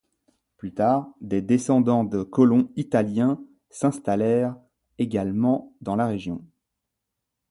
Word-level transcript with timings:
Plus 0.57 0.73
tard, 0.73 1.13
des 1.21 1.43
descendants 1.43 2.03
de 2.03 2.23
colons 2.23 2.71
italiens 2.75 3.39
s'installèrent 3.69 4.57
également 4.97 5.75
dans 5.81 5.95
la 5.95 6.07
région. 6.07 6.43